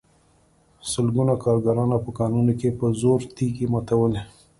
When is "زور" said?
3.01-3.19